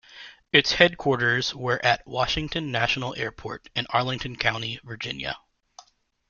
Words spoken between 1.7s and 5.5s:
at Washington National Airport in Arlington County, Virginia.